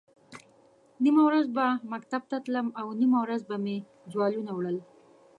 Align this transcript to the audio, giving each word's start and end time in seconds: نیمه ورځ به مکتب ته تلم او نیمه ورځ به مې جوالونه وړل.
نیمه 1.03 1.21
ورځ 1.27 1.45
به 1.55 1.65
مکتب 1.93 2.21
ته 2.29 2.37
تلم 2.45 2.67
او 2.79 2.87
نیمه 3.01 3.19
ورځ 3.23 3.41
به 3.49 3.55
مې 3.63 3.77
جوالونه 4.11 4.51
وړل. 4.53 4.77